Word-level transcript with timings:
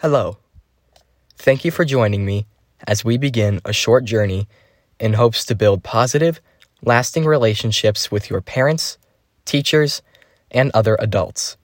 Hello. 0.00 0.36
Thank 1.38 1.64
you 1.64 1.70
for 1.70 1.86
joining 1.86 2.26
me 2.26 2.44
as 2.86 3.02
we 3.02 3.16
begin 3.16 3.62
a 3.64 3.72
short 3.72 4.04
journey 4.04 4.46
in 5.00 5.14
hopes 5.14 5.42
to 5.46 5.54
build 5.54 5.82
positive, 5.82 6.38
lasting 6.82 7.24
relationships 7.24 8.10
with 8.10 8.28
your 8.28 8.42
parents, 8.42 8.98
teachers, 9.46 10.02
and 10.50 10.70
other 10.74 10.98
adults. 11.00 11.56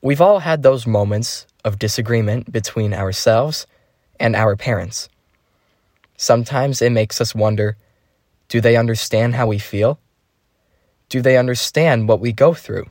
We've 0.00 0.20
all 0.20 0.38
had 0.38 0.62
those 0.62 0.86
moments 0.86 1.48
of 1.64 1.80
disagreement 1.80 2.52
between 2.52 2.94
ourselves 2.94 3.66
and 4.20 4.36
our 4.36 4.54
parents. 4.54 5.08
Sometimes 6.16 6.80
it 6.80 6.92
makes 6.92 7.20
us 7.20 7.34
wonder 7.34 7.76
do 8.46 8.60
they 8.60 8.76
understand 8.76 9.34
how 9.34 9.48
we 9.48 9.58
feel? 9.58 9.98
Do 11.08 11.20
they 11.20 11.36
understand 11.36 12.06
what 12.06 12.20
we 12.20 12.32
go 12.32 12.54
through? 12.54 12.86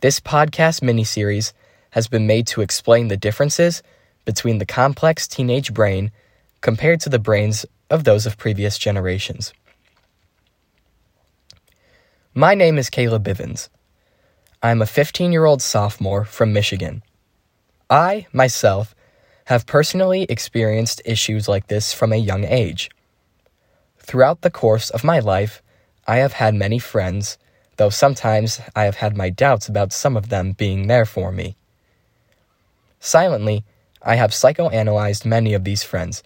This 0.00 0.18
podcast 0.18 0.80
miniseries 0.80 1.52
has 1.96 2.08
been 2.08 2.26
made 2.26 2.46
to 2.46 2.60
explain 2.60 3.08
the 3.08 3.16
differences 3.16 3.82
between 4.26 4.58
the 4.58 4.66
complex 4.66 5.26
teenage 5.26 5.72
brain 5.72 6.10
compared 6.60 7.00
to 7.00 7.08
the 7.08 7.18
brains 7.18 7.64
of 7.88 8.04
those 8.04 8.26
of 8.26 8.36
previous 8.36 8.76
generations. 8.76 9.54
My 12.34 12.54
name 12.54 12.76
is 12.76 12.90
Caleb 12.90 13.24
Bivens. 13.24 13.70
I'm 14.62 14.82
a 14.82 14.86
15 14.86 15.32
year 15.32 15.46
old 15.46 15.62
sophomore 15.62 16.26
from 16.26 16.52
Michigan. 16.52 17.02
I, 17.88 18.26
myself, 18.30 18.94
have 19.46 19.64
personally 19.64 20.26
experienced 20.28 21.00
issues 21.06 21.48
like 21.48 21.68
this 21.68 21.94
from 21.94 22.12
a 22.12 22.16
young 22.16 22.44
age. 22.44 22.90
Throughout 24.00 24.42
the 24.42 24.50
course 24.50 24.90
of 24.90 25.02
my 25.02 25.18
life, 25.18 25.62
I 26.06 26.18
have 26.18 26.34
had 26.34 26.54
many 26.54 26.78
friends, 26.78 27.38
though 27.78 27.88
sometimes 27.88 28.60
I 28.74 28.84
have 28.84 28.96
had 28.96 29.16
my 29.16 29.30
doubts 29.30 29.66
about 29.66 29.94
some 29.94 30.14
of 30.14 30.28
them 30.28 30.52
being 30.52 30.88
there 30.88 31.06
for 31.06 31.32
me. 31.32 31.56
Silently, 33.06 33.64
I 34.02 34.16
have 34.16 34.32
psychoanalyzed 34.32 35.24
many 35.24 35.54
of 35.54 35.62
these 35.62 35.84
friends, 35.84 36.24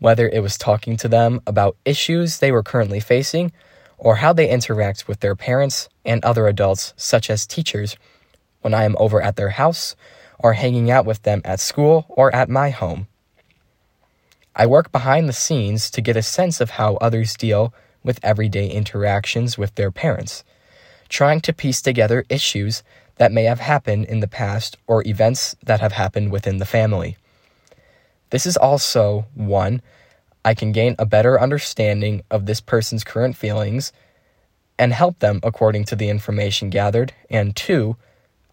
whether 0.00 0.28
it 0.28 0.42
was 0.42 0.58
talking 0.58 0.96
to 0.96 1.06
them 1.06 1.40
about 1.46 1.76
issues 1.84 2.40
they 2.40 2.50
were 2.50 2.64
currently 2.64 2.98
facing 2.98 3.52
or 3.96 4.16
how 4.16 4.32
they 4.32 4.50
interact 4.50 5.06
with 5.06 5.20
their 5.20 5.36
parents 5.36 5.88
and 6.04 6.24
other 6.24 6.48
adults, 6.48 6.94
such 6.96 7.30
as 7.30 7.46
teachers, 7.46 7.96
when 8.60 8.74
I 8.74 8.82
am 8.82 8.96
over 8.98 9.22
at 9.22 9.36
their 9.36 9.50
house 9.50 9.94
or 10.36 10.54
hanging 10.54 10.90
out 10.90 11.06
with 11.06 11.22
them 11.22 11.42
at 11.44 11.60
school 11.60 12.06
or 12.08 12.34
at 12.34 12.48
my 12.48 12.70
home. 12.70 13.06
I 14.56 14.66
work 14.66 14.90
behind 14.90 15.28
the 15.28 15.32
scenes 15.32 15.92
to 15.92 16.00
get 16.00 16.16
a 16.16 16.22
sense 16.22 16.60
of 16.60 16.70
how 16.70 16.96
others 16.96 17.36
deal 17.36 17.72
with 18.02 18.18
everyday 18.24 18.68
interactions 18.68 19.56
with 19.56 19.76
their 19.76 19.92
parents, 19.92 20.42
trying 21.08 21.40
to 21.42 21.52
piece 21.52 21.80
together 21.80 22.24
issues 22.28 22.82
that 23.20 23.32
may 23.32 23.44
have 23.44 23.60
happened 23.60 24.06
in 24.06 24.20
the 24.20 24.26
past 24.26 24.78
or 24.86 25.06
events 25.06 25.54
that 25.62 25.82
have 25.82 25.92
happened 25.92 26.32
within 26.32 26.56
the 26.56 26.64
family. 26.64 27.18
This 28.30 28.46
is 28.46 28.56
also 28.56 29.26
one, 29.34 29.82
I 30.42 30.54
can 30.54 30.72
gain 30.72 30.96
a 30.98 31.04
better 31.04 31.38
understanding 31.38 32.22
of 32.30 32.46
this 32.46 32.62
person's 32.62 33.04
current 33.04 33.36
feelings 33.36 33.92
and 34.78 34.94
help 34.94 35.18
them 35.18 35.38
according 35.42 35.84
to 35.84 35.96
the 35.96 36.08
information 36.08 36.70
gathered, 36.70 37.12
and 37.28 37.54
two, 37.54 37.98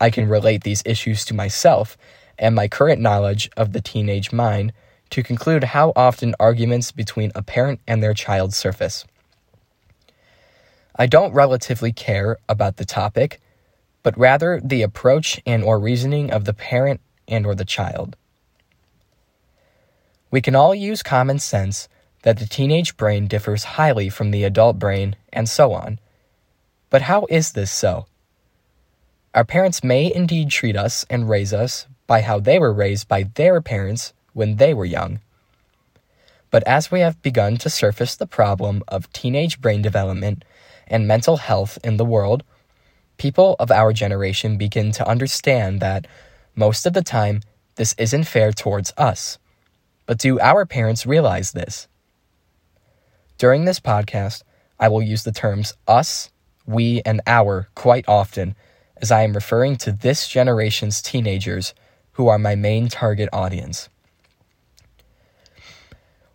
I 0.02 0.10
can 0.10 0.28
relate 0.28 0.66
these 0.66 0.84
issues 0.86 1.24
to 1.26 1.34
myself 1.34 1.98
and 2.38 2.54
my 2.54 2.68
current 2.68 3.00
knowledge 3.00 3.50
of 3.56 3.72
the 3.72 3.80
teenage 3.80 4.34
mind 4.34 4.74
to 5.12 5.24
conclude 5.24 5.64
how 5.64 5.94
often 5.96 6.36
arguments 6.42 6.92
between 6.92 7.32
a 7.34 7.42
parent 7.42 7.80
and 7.88 8.04
their 8.04 8.14
child 8.14 8.54
surface. 8.54 9.06
I 10.94 11.06
don't 11.06 11.32
relatively 11.32 11.94
care 11.94 12.36
about 12.50 12.76
the 12.76 12.86
topic 12.86 13.40
but 14.08 14.18
rather 14.18 14.62
the 14.64 14.84
approach 14.84 15.42
and 15.46 15.62
or 15.62 15.78
reasoning 15.78 16.32
of 16.32 16.46
the 16.46 16.54
parent 16.54 17.02
and 17.28 17.46
or 17.46 17.54
the 17.54 17.66
child. 17.66 18.16
We 20.32 20.40
can 20.40 20.56
all 20.56 20.74
use 20.74 21.04
common 21.04 21.40
sense 21.40 21.90
that 22.24 22.40
the 22.40 22.46
teenage 22.46 22.96
brain 22.96 23.28
differs 23.28 23.76
highly 23.76 24.08
from 24.08 24.32
the 24.32 24.46
adult 24.46 24.80
brain 24.80 25.18
and 25.34 25.50
so 25.50 25.74
on. 25.74 26.00
But 26.90 27.02
how 27.02 27.28
is 27.30 27.52
this 27.52 27.70
so? 27.70 28.06
Our 29.36 29.44
parents 29.44 29.84
may 29.84 30.10
indeed 30.16 30.52
treat 30.52 30.78
us 30.78 31.06
and 31.10 31.28
raise 31.28 31.52
us 31.52 31.86
by 32.08 32.22
how 32.22 32.40
they 32.40 32.60
were 32.60 32.72
raised 32.72 33.10
by 33.10 33.24
their 33.36 33.60
parents 33.60 34.14
when 34.32 34.56
they 34.56 34.74
were 34.74 34.86
young. 34.86 35.20
But 36.50 36.64
as 36.66 36.90
we 36.90 37.02
have 37.02 37.22
begun 37.22 37.58
to 37.58 37.70
surface 37.70 38.16
the 38.16 38.26
problem 38.26 38.84
of 38.88 39.12
teenage 39.12 39.60
brain 39.60 39.82
development 39.82 40.46
and 40.88 41.10
mental 41.10 41.36
health 41.36 41.78
in 41.84 41.98
the 41.98 42.06
world, 42.06 42.46
people 43.18 43.56
of 43.60 43.72
our 43.72 43.94
generation 43.94 44.58
begin 44.58 44.92
to 44.94 45.08
understand 45.08 45.80
that 45.80 46.08
most 46.56 46.86
of 46.86 46.94
the 46.94 47.02
time 47.02 47.42
this 47.76 47.94
isn't 47.98 48.26
fair 48.26 48.52
towards 48.52 48.94
us. 48.98 49.38
But 50.06 50.18
do 50.18 50.40
our 50.40 50.66
parents 50.66 51.06
realize 51.06 51.52
this? 51.52 51.88
During 53.38 53.66
this 53.66 53.80
podcast, 53.80 54.44
I 54.80 54.88
will 54.88 55.02
use 55.02 55.24
the 55.24 55.32
terms 55.32 55.74
us, 55.88 56.32
we, 56.66 57.02
and 57.06 57.22
our 57.28 57.68
quite 57.76 58.06
often 58.08 58.56
as 59.02 59.12
I 59.12 59.22
am 59.22 59.34
referring 59.34 59.78
to 59.78 59.92
this 59.92 60.28
generation's 60.28 61.02
teenagers 61.02 61.74
who 62.14 62.28
are 62.28 62.40
my 62.40 62.56
main 62.56 62.88
target 62.88 63.30
audience. 63.32 63.90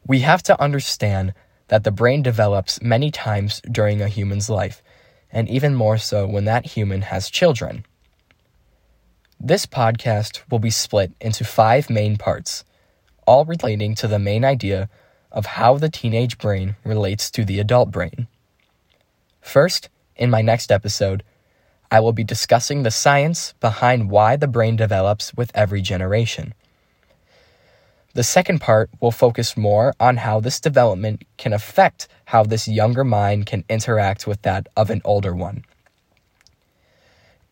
We 0.07 0.21
have 0.21 0.43
to 0.45 0.61
understand 0.61 1.35
that 1.69 1.85
the 1.85 1.91
brain 1.91 2.23
develops 2.23 2.83
many 2.83 3.11
times 3.11 3.61
during 3.71 4.01
a 4.01 4.09
human's 4.09 4.51
life 4.51 4.82
and 5.33 5.49
even 5.49 5.75
more 5.75 5.97
so 5.97 6.27
when 6.27 6.45
that 6.45 6.67
human 6.67 7.03
has 7.03 7.31
children. 7.31 7.85
This 9.41 9.67
podcast 9.67 10.43
will 10.51 10.61
be 10.61 10.71
split 10.71 11.13
into 11.21 11.45
five 11.45 11.91
main 11.91 12.17
parts, 12.17 12.65
all 13.27 13.45
relating 13.45 13.95
to 13.97 14.07
the 14.07 14.19
main 14.19 14.45
idea 14.45 14.89
of 15.33 15.47
how 15.47 15.79
the 15.79 15.89
teenage 15.89 16.39
brain 16.39 16.77
relates 16.85 17.31
to 17.33 17.45
the 17.45 17.59
adult 17.59 17.91
brain. 17.91 18.29
First, 19.41 19.89
in 20.15 20.31
my 20.31 20.43
next 20.43 20.71
episode, 20.71 21.25
I 21.91 22.01
will 22.01 22.13
be 22.13 22.25
discussing 22.25 22.83
the 22.83 22.91
science 22.91 23.55
behind 23.61 24.11
why 24.11 24.37
the 24.37 24.47
brain 24.47 24.77
develops 24.77 25.35
with 25.35 25.51
every 25.55 25.83
generation. 25.83 26.55
The 28.15 28.23
second 28.23 28.61
part 28.61 28.91
will 29.01 29.11
focus 29.11 29.57
more 29.57 29.95
on 29.99 30.19
how 30.19 30.39
this 30.39 30.61
development 30.61 31.25
can 31.39 31.55
affect 31.55 32.09
how 32.27 32.43
this 32.43 32.69
younger 32.69 33.05
mind 33.05 33.47
can 33.47 33.65
interact 33.71 34.27
with 34.27 34.43
that 34.43 34.67
of 34.77 34.91
an 34.91 35.01
older 35.05 35.35
one. 35.35 35.65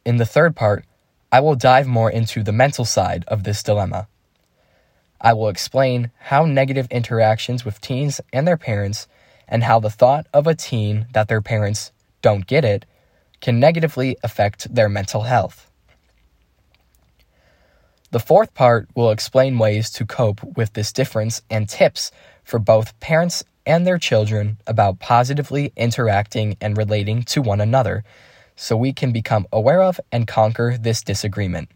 In 0.05 0.19
the 0.19 0.27
third 0.27 0.55
part, 0.55 0.85
I 1.33 1.41
will 1.41 1.55
dive 1.55 1.87
more 1.87 2.11
into 2.11 2.43
the 2.43 2.53
mental 2.53 2.85
side 2.85 3.25
of 3.29 3.45
this 3.45 3.63
dilemma. 3.63 4.09
I 5.21 5.33
will 5.33 5.49
explain 5.49 6.11
how 6.19 6.45
negative 6.45 6.89
interactions 6.91 7.65
with 7.65 7.81
teens 7.81 8.21
and 8.33 8.47
their 8.47 8.57
parents, 8.57 9.07
and 9.49 9.65
how 9.65 9.81
the 9.81 9.91
thought 9.91 10.27
of 10.35 10.47
a 10.47 10.55
teen 10.55 11.07
that 11.13 11.29
their 11.29 11.43
parents 11.43 11.93
don't 12.21 12.47
get 12.47 12.65
it, 12.65 12.85
can 13.41 13.61
negatively 13.61 14.17
affect 14.23 14.75
their 14.75 14.89
mental 14.89 15.23
health. 15.23 15.70
The 18.13 18.19
fourth 18.19 18.55
part 18.55 18.89
will 18.97 19.13
explain 19.13 19.59
ways 19.59 19.89
to 19.93 20.05
cope 20.05 20.43
with 20.57 20.73
this 20.73 20.93
difference 20.93 21.43
and 21.49 21.69
tips 21.69 22.11
for 22.43 22.59
both 22.59 22.99
parents 22.99 23.45
and 23.65 23.87
their 23.87 23.99
children 23.99 24.59
about 24.67 24.99
positively 24.99 25.73
interacting 25.77 26.57
and 26.61 26.77
relating 26.77 27.23
to 27.23 27.41
one 27.41 27.61
another 27.61 28.03
so 28.57 28.77
we 28.77 28.93
can 28.93 29.13
become 29.13 29.47
aware 29.53 29.81
of 29.81 30.01
and 30.11 30.27
conquer 30.27 30.77
this 30.77 31.03
disagreement. 31.03 31.71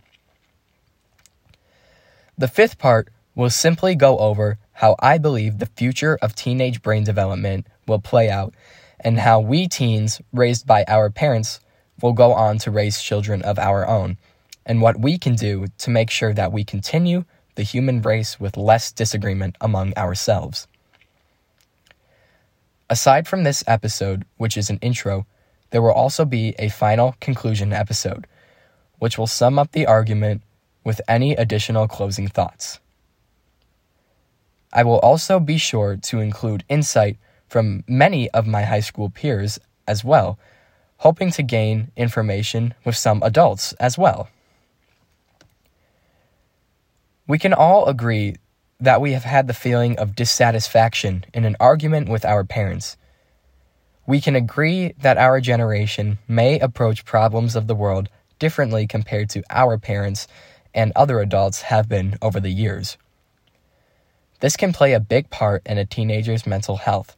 The 2.37 2.49
fifth 2.49 2.78
part 2.78 3.11
will 3.37 3.50
simply 3.50 3.94
go 3.94 4.19
over 4.19 4.59
how 4.73 4.97
I 4.99 5.19
believe 5.19 5.59
the 5.59 5.67
future 5.67 6.19
of 6.21 6.34
teenage 6.34 6.83
brain 6.83 7.05
development 7.05 7.69
will 7.87 8.00
play 8.00 8.28
out 8.28 8.55
and 8.99 9.21
how 9.21 9.39
we 9.39 9.69
teens 9.69 10.21
raised 10.33 10.67
by 10.67 10.84
our 10.89 11.11
parents 11.11 11.61
will 12.03 12.12
go 12.12 12.33
on 12.33 12.59
to 12.59 12.73
raise 12.73 13.00
children 13.00 13.41
of 13.43 13.56
our 13.56 13.87
own 13.87 14.19
and 14.67 14.81
what 14.81 15.01
we 15.01 15.19
can 15.19 15.35
do 15.35 15.67
to 15.79 15.91
make 15.91 16.11
sure 16.11 16.33
that 16.33 16.53
we 16.53 16.65
continue 16.65 17.25
the 17.55 17.62
human 17.62 18.03
race 18.03 18.41
with 18.41 18.56
less 18.56 18.93
disagreement 18.93 19.56
among 19.61 19.94
ourselves. 19.97 20.67
Aside 22.91 23.27
from 23.27 23.44
this 23.44 23.65
episode, 23.67 24.25
which 24.37 24.56
is 24.56 24.71
an 24.71 24.79
intro, 24.83 25.27
there 25.71 25.83
will 25.83 25.93
also 25.93 26.25
be 26.25 26.55
a 26.59 26.69
final 26.69 27.17
conclusion 27.21 27.73
episode, 27.73 28.27
which 28.99 29.19
will 29.19 29.27
sum 29.27 29.59
up 29.59 29.73
the 29.73 29.87
argument 29.87 30.43
with 30.85 31.00
any 31.09 31.33
additional 31.33 31.88
closing 31.88 32.29
thoughts. 32.29 32.79
I 34.73 34.83
will 34.83 34.99
also 34.99 35.41
be 35.41 35.56
sure 35.56 35.97
to 35.97 36.21
include 36.21 36.65
insight 36.69 37.17
from 37.49 37.85
many 37.87 38.29
of 38.31 38.47
my 38.47 38.62
high 38.62 38.81
school 38.81 39.09
peers 39.09 39.59
as 39.87 40.05
well, 40.05 40.38
hoping 40.99 41.31
to 41.33 41.43
gain 41.43 41.91
information 41.97 42.75
with 42.85 42.97
some 42.97 43.23
adults 43.23 43.73
as 43.75 43.97
well. 43.97 44.29
We 47.26 47.38
can 47.38 47.55
all 47.55 47.87
agree 47.87 48.37
that 48.81 49.00
we 49.00 49.12
have 49.12 49.25
had 49.25 49.47
the 49.47 49.55
feeling 49.55 49.99
of 49.99 50.15
dissatisfaction 50.15 51.25
in 51.32 51.47
an 51.47 51.56
argument 51.59 52.11
with 52.11 52.23
our 52.23 52.44
parents. 52.44 52.99
We 54.06 54.21
can 54.21 54.37
agree 54.37 54.93
that 54.99 55.17
our 55.17 55.41
generation 55.41 56.19
may 56.29 56.59
approach 56.59 57.06
problems 57.06 57.56
of 57.56 57.67
the 57.67 57.75
world 57.75 58.11
differently 58.38 58.87
compared 58.87 59.31
to 59.31 59.43
our 59.49 59.79
parents 59.79 60.29
and 60.75 60.93
other 60.94 61.19
adults 61.21 61.62
have 61.62 61.88
been 61.88 62.19
over 62.21 62.41
the 62.41 62.50
years. 62.50 62.99
This 64.41 64.55
can 64.55 64.75
play 64.75 64.93
a 64.93 65.00
big 65.00 65.31
part 65.31 65.62
in 65.65 65.79
a 65.79 65.87
teenager's 65.87 66.47
mental 66.47 66.76
health, 66.76 67.17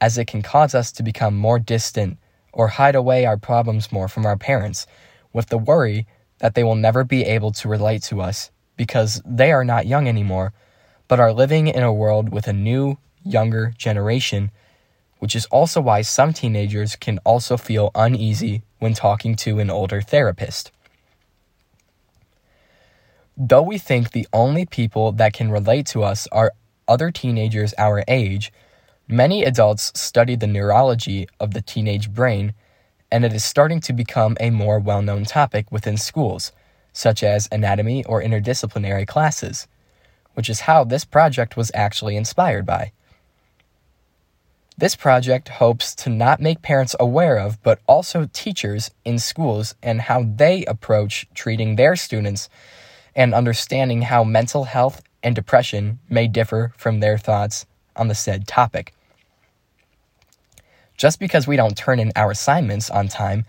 as 0.00 0.16
it 0.16 0.28
can 0.28 0.40
cause 0.40 0.74
us 0.74 0.90
to 0.92 1.02
become 1.02 1.36
more 1.36 1.58
distant 1.58 2.16
or 2.54 2.68
hide 2.68 2.94
away 2.94 3.26
our 3.26 3.36
problems 3.36 3.92
more 3.92 4.08
from 4.08 4.24
our 4.24 4.38
parents, 4.38 4.86
with 5.34 5.48
the 5.48 5.58
worry 5.58 6.06
that 6.38 6.54
they 6.54 6.64
will 6.64 6.74
never 6.74 7.04
be 7.04 7.24
able 7.24 7.52
to 7.52 7.68
relate 7.68 8.02
to 8.04 8.22
us 8.22 8.50
because 8.76 9.22
they 9.24 9.52
are 9.52 9.64
not 9.64 9.86
young 9.86 10.08
anymore, 10.08 10.52
but 11.08 11.20
are 11.20 11.32
living 11.32 11.68
in 11.68 11.82
a 11.82 11.92
world 11.92 12.30
with 12.30 12.46
a 12.48 12.52
new, 12.52 12.98
younger 13.24 13.74
generation, 13.76 14.50
which 15.18 15.34
is 15.34 15.46
also 15.46 15.80
why 15.80 16.02
some 16.02 16.32
teenagers 16.32 16.96
can 16.96 17.18
also 17.24 17.56
feel 17.56 17.90
uneasy 17.94 18.62
when 18.78 18.94
talking 18.94 19.34
to 19.34 19.58
an 19.58 19.70
older 19.70 20.00
therapist. 20.00 20.70
Though 23.36 23.62
we 23.62 23.78
think 23.78 24.12
the 24.12 24.28
only 24.32 24.64
people 24.64 25.12
that 25.12 25.32
can 25.32 25.50
relate 25.50 25.86
to 25.88 26.02
us 26.02 26.26
are 26.32 26.52
other 26.88 27.10
teenagers 27.10 27.74
our 27.76 28.02
age, 28.08 28.52
many 29.08 29.44
adults 29.44 29.92
study 29.98 30.36
the 30.36 30.46
neurology 30.46 31.28
of 31.38 31.52
the 31.52 31.60
teenage 31.60 32.10
brain, 32.10 32.54
and 33.10 33.24
it 33.24 33.32
is 33.32 33.44
starting 33.44 33.80
to 33.80 33.92
become 33.92 34.36
a 34.40 34.50
more 34.50 34.78
well 34.78 35.02
known 35.02 35.24
topic 35.24 35.70
within 35.70 35.96
schools, 35.96 36.52
such 36.96 37.22
as 37.22 37.46
anatomy 37.52 38.02
or 38.06 38.22
interdisciplinary 38.22 39.06
classes, 39.06 39.68
which 40.32 40.48
is 40.48 40.60
how 40.60 40.82
this 40.82 41.04
project 41.04 41.54
was 41.54 41.70
actually 41.74 42.16
inspired 42.16 42.64
by. 42.64 42.90
This 44.78 44.96
project 44.96 45.50
hopes 45.50 45.94
to 45.96 46.08
not 46.08 46.40
make 46.40 46.62
parents 46.62 46.96
aware 46.98 47.38
of, 47.38 47.62
but 47.62 47.80
also 47.86 48.30
teachers 48.32 48.90
in 49.04 49.18
schools 49.18 49.74
and 49.82 50.00
how 50.00 50.24
they 50.24 50.64
approach 50.64 51.26
treating 51.34 51.76
their 51.76 51.96
students 51.96 52.48
and 53.14 53.34
understanding 53.34 54.02
how 54.02 54.24
mental 54.24 54.64
health 54.64 55.02
and 55.22 55.34
depression 55.34 55.98
may 56.08 56.26
differ 56.26 56.72
from 56.78 57.00
their 57.00 57.18
thoughts 57.18 57.66
on 57.94 58.08
the 58.08 58.14
said 58.14 58.46
topic. 58.48 58.94
Just 60.96 61.20
because 61.20 61.46
we 61.46 61.56
don't 61.56 61.76
turn 61.76 62.00
in 62.00 62.10
our 62.16 62.30
assignments 62.30 62.88
on 62.88 63.08
time 63.08 63.44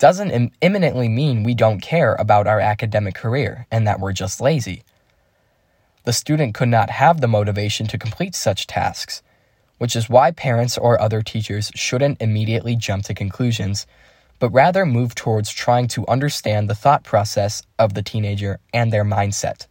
doesn't 0.00 0.32
Im- 0.32 0.50
imminently 0.60 1.08
mean 1.08 1.44
we 1.44 1.54
don't 1.54 1.80
care 1.80 2.16
about 2.18 2.48
our 2.48 2.58
academic 2.58 3.14
career 3.14 3.68
and 3.70 3.86
that 3.86 4.00
we're 4.00 4.12
just 4.12 4.40
lazy. 4.40 4.82
The 6.02 6.12
student 6.12 6.54
could 6.54 6.68
not 6.68 6.90
have 6.90 7.20
the 7.20 7.28
motivation 7.28 7.86
to 7.86 7.98
complete 7.98 8.34
such 8.34 8.66
tasks, 8.66 9.22
which 9.78 9.94
is 9.94 10.10
why 10.10 10.32
parents 10.32 10.76
or 10.76 11.00
other 11.00 11.22
teachers 11.22 11.70
shouldn't 11.76 12.20
immediately 12.20 12.74
jump 12.74 13.04
to 13.04 13.14
conclusions 13.14 13.86
but 14.40 14.50
rather 14.50 14.84
move 14.84 15.14
towards 15.14 15.52
trying 15.52 15.86
to 15.86 16.06
understand 16.08 16.68
the 16.68 16.74
thought 16.74 17.04
process 17.04 17.62
of 17.78 17.94
the 17.94 18.02
teenager 18.02 18.58
and 18.72 18.92
their 18.92 19.04
mindset. 19.04 19.66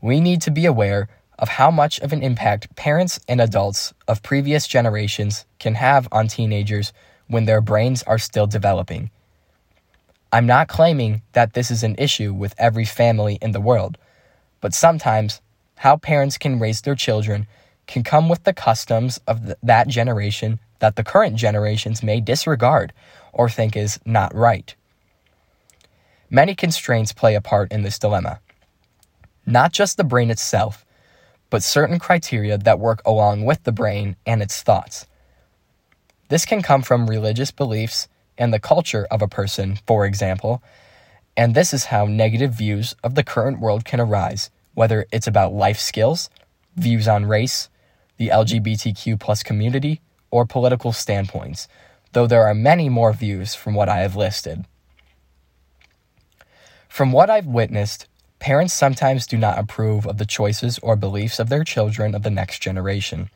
We 0.00 0.20
need 0.20 0.40
to 0.42 0.50
be 0.50 0.64
aware 0.64 1.08
of 1.38 1.50
how 1.50 1.70
much 1.70 2.00
of 2.00 2.12
an 2.12 2.22
impact 2.22 2.74
parents 2.76 3.20
and 3.28 3.40
adults 3.40 3.92
of 4.08 4.22
previous 4.22 4.66
generations 4.66 5.44
can 5.58 5.74
have 5.74 6.08
on 6.10 6.28
teenagers 6.28 6.92
when 7.30 7.44
their 7.44 7.60
brains 7.60 8.02
are 8.02 8.18
still 8.18 8.46
developing. 8.46 9.10
I'm 10.32 10.46
not 10.46 10.68
claiming 10.68 11.22
that 11.32 11.54
this 11.54 11.70
is 11.70 11.82
an 11.82 11.94
issue 11.96 12.32
with 12.34 12.54
every 12.58 12.84
family 12.84 13.38
in 13.40 13.52
the 13.52 13.60
world, 13.60 13.96
but 14.60 14.74
sometimes 14.74 15.40
how 15.76 15.96
parents 15.96 16.36
can 16.36 16.58
raise 16.58 16.82
their 16.82 16.94
children 16.94 17.46
can 17.86 18.02
come 18.02 18.28
with 18.28 18.44
the 18.44 18.52
customs 18.52 19.18
of 19.26 19.44
th- 19.44 19.56
that 19.62 19.88
generation 19.88 20.60
that 20.80 20.96
the 20.96 21.04
current 21.04 21.36
generations 21.36 22.02
may 22.02 22.20
disregard 22.20 22.92
or 23.32 23.48
think 23.48 23.76
is 23.76 23.98
not 24.04 24.34
right. 24.34 24.74
Many 26.28 26.54
constraints 26.54 27.12
play 27.12 27.34
a 27.34 27.40
part 27.40 27.72
in 27.72 27.82
this 27.82 27.98
dilemma. 27.98 28.40
Not 29.46 29.72
just 29.72 29.96
the 29.96 30.04
brain 30.04 30.30
itself, 30.30 30.84
but 31.50 31.62
certain 31.62 31.98
criteria 31.98 32.56
that 32.58 32.78
work 32.78 33.02
along 33.04 33.44
with 33.44 33.64
the 33.64 33.72
brain 33.72 34.16
and 34.24 34.40
its 34.42 34.62
thoughts. 34.62 35.06
This 36.30 36.44
can 36.44 36.62
come 36.62 36.82
from 36.82 37.10
religious 37.10 37.50
beliefs 37.50 38.06
and 38.38 38.54
the 38.54 38.60
culture 38.60 39.04
of 39.10 39.20
a 39.20 39.26
person, 39.26 39.80
for 39.84 40.06
example, 40.06 40.62
and 41.36 41.56
this 41.56 41.74
is 41.74 41.86
how 41.86 42.06
negative 42.06 42.52
views 42.52 42.94
of 43.02 43.16
the 43.16 43.24
current 43.24 43.58
world 43.58 43.84
can 43.84 43.98
arise, 43.98 44.48
whether 44.74 45.06
it's 45.10 45.26
about 45.26 45.52
life 45.52 45.80
skills, 45.80 46.30
views 46.76 47.08
on 47.08 47.26
race, 47.26 47.68
the 48.16 48.28
LGBTQ 48.28 49.18
plus 49.18 49.42
community, 49.42 50.00
or 50.30 50.46
political 50.46 50.92
standpoints, 50.92 51.66
though 52.12 52.28
there 52.28 52.46
are 52.46 52.54
many 52.54 52.88
more 52.88 53.12
views 53.12 53.56
from 53.56 53.74
what 53.74 53.88
I 53.88 53.98
have 53.98 54.14
listed. 54.14 54.66
From 56.88 57.10
what 57.10 57.28
I've 57.28 57.46
witnessed, 57.46 58.06
parents 58.38 58.72
sometimes 58.72 59.26
do 59.26 59.36
not 59.36 59.58
approve 59.58 60.06
of 60.06 60.18
the 60.18 60.26
choices 60.26 60.78
or 60.78 60.94
beliefs 60.94 61.40
of 61.40 61.48
their 61.48 61.64
children 61.64 62.14
of 62.14 62.22
the 62.22 62.30
next 62.30 62.60
generation. 62.60 63.30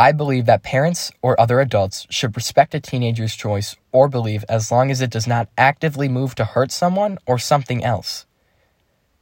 I 0.00 0.12
believe 0.12 0.46
that 0.46 0.62
parents 0.62 1.10
or 1.22 1.38
other 1.40 1.60
adults 1.60 2.06
should 2.08 2.36
respect 2.36 2.72
a 2.72 2.78
teenager's 2.78 3.34
choice 3.34 3.74
or 3.90 4.08
belief 4.08 4.44
as 4.48 4.70
long 4.70 4.92
as 4.92 5.00
it 5.00 5.10
does 5.10 5.26
not 5.26 5.48
actively 5.58 6.08
move 6.08 6.36
to 6.36 6.44
hurt 6.44 6.70
someone 6.70 7.18
or 7.26 7.36
something 7.36 7.82
else. 7.82 8.24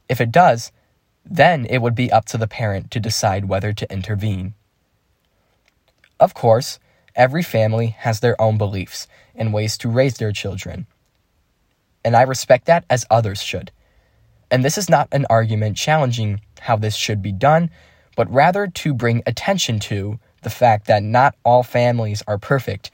If 0.07 0.21
it 0.21 0.31
does, 0.31 0.71
then 1.25 1.65
it 1.65 1.79
would 1.79 1.95
be 1.95 2.11
up 2.11 2.25
to 2.25 2.37
the 2.37 2.47
parent 2.47 2.91
to 2.91 2.99
decide 2.99 3.45
whether 3.45 3.73
to 3.73 3.91
intervene. 3.91 4.53
Of 6.19 6.35
course, 6.35 6.77
every 7.15 7.41
family 7.41 7.87
has 7.87 8.19
their 8.19 8.39
own 8.39 8.59
beliefs 8.59 9.07
and 9.33 9.51
ways 9.51 9.79
to 9.79 9.89
raise 9.89 10.17
their 10.17 10.31
children. 10.31 10.85
And 12.05 12.15
I 12.15 12.21
respect 12.21 12.65
that 12.67 12.85
as 12.87 13.03
others 13.09 13.41
should. 13.41 13.71
And 14.51 14.63
this 14.63 14.77
is 14.77 14.91
not 14.91 15.07
an 15.11 15.25
argument 15.27 15.75
challenging 15.75 16.39
how 16.59 16.75
this 16.75 16.95
should 16.95 17.23
be 17.23 17.31
done, 17.31 17.71
but 18.15 18.31
rather 18.31 18.67
to 18.67 18.93
bring 18.93 19.23
attention 19.25 19.79
to 19.79 20.19
the 20.47 20.55
fact 20.55 20.87
that 20.87 21.03
not 21.03 21.35
all 21.43 21.61
families 21.61 22.23
are 22.25 22.37
perfect, 22.37 22.89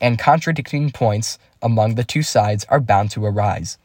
and 0.00 0.20
contradicting 0.20 0.88
points 0.92 1.36
among 1.60 1.96
the 1.96 2.04
two 2.04 2.22
sides 2.22 2.64
are 2.68 2.78
bound 2.78 3.10
to 3.10 3.26
arise. 3.26 3.76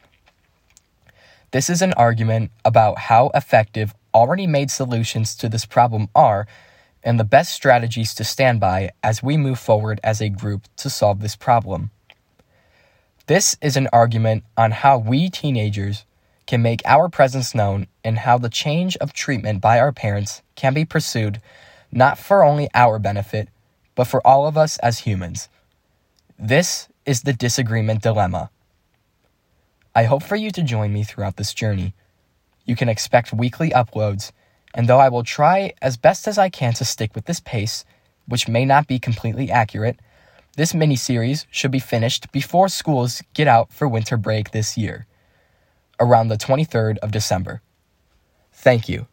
This 1.50 1.68
is 1.68 1.81
an 1.81 1.94
argument 1.94 2.52
about 2.64 3.00
how 3.10 3.31
effective 3.34 3.96
already 4.14 4.46
made 4.46 4.69
solutions 4.69 5.36
to 5.38 5.50
this 5.50 5.66
problem 5.66 6.10
are 6.14 6.46
and 7.04 7.19
the 7.19 7.24
best 7.24 7.54
strategies 7.54 8.14
to 8.14 8.24
stand 8.24 8.60
by 8.60 8.92
as 9.02 9.24
we 9.24 9.36
move 9.36 9.58
forward 9.58 10.00
as 10.04 10.22
a 10.22 10.30
group 10.30 10.66
to 10.75 10.88
solve 10.88 11.19
this 11.22 11.36
problem. 11.36 11.90
This 13.25 13.58
is 13.64 13.75
an 13.75 13.90
argument 13.92 14.44
on 14.56 14.69
how 14.69 15.00
we 15.00 15.31
teenagers 15.31 16.06
can 16.45 16.62
make 16.62 16.83
our 16.86 17.09
presence 17.09 17.56
known 17.56 17.88
and 18.04 18.19
how 18.19 18.38
the 18.38 18.47
change 18.64 18.95
of 18.97 19.12
treatment 19.12 19.59
by 19.59 19.80
our 19.80 19.92
parents 19.92 20.44
can 20.56 20.76
be 20.76 20.86
pursued 20.86 21.42
not 21.92 22.18
for 22.18 22.44
only 22.44 22.70
our 22.74 23.00
benefit, 23.00 23.50
but 23.96 24.08
for 24.08 24.26
all 24.26 24.48
of 24.48 24.58
us 24.58 24.78
as 24.80 25.00
humans. 25.00 25.50
This 26.38 26.88
is 27.06 27.22
the 27.22 27.34
disagreement 27.34 28.02
dilemma. 28.02 28.50
I 29.96 30.04
hope 30.04 30.24
for 30.24 30.36
you 30.36 30.52
to 30.52 30.62
join 30.62 30.94
me 30.94 31.04
throughout 31.04 31.38
this 31.38 31.54
journey. 31.54 31.96
You 32.66 32.76
can 32.76 32.90
expect 32.90 33.34
weekly 33.34 33.72
uploads 33.72 34.32
and 34.78 34.88
though 34.88 35.00
I 35.00 35.10
will 35.10 35.24
try 35.24 35.74
as 35.82 35.98
best 35.98 36.28
as 36.28 36.38
I 36.38 36.50
can 36.50 36.74
to 36.74 36.86
stick 36.86 37.16
with 37.16 37.26
this 37.26 37.40
pace, 37.40 37.84
which 38.28 38.48
may 38.48 38.64
not 38.64 38.86
be 38.86 39.00
completely 39.00 39.50
accurate, 39.50 40.00
this 40.56 40.74
mini 40.74 40.96
series 40.96 41.48
should 41.50 41.72
be 41.72 41.80
finished 41.80 42.32
before 42.32 42.70
schools 42.70 43.24
get 43.34 43.48
out 43.48 43.72
for 43.72 43.88
winter 43.88 44.18
break 44.18 44.52
this 44.52 44.78
year, 44.78 45.08
around 46.00 46.28
the 46.28 46.38
23rd 46.38 46.98
of 47.00 47.12
December. 47.12 47.62
Thank 48.54 48.88
you. 48.88 49.08